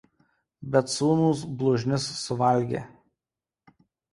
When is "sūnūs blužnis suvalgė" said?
0.93-2.85